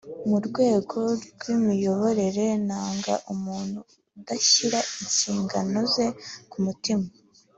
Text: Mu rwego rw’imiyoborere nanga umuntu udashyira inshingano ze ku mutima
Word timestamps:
Mu 0.29 0.37
rwego 0.47 0.99
rw’imiyoborere 1.33 2.45
nanga 2.67 3.13
umuntu 3.33 3.79
udashyira 4.17 4.79
inshingano 5.03 5.79
ze 5.93 6.07
ku 6.49 6.57
mutima 6.65 7.07